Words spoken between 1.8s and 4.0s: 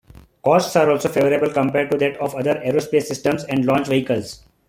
to that of other aerospace systems and launch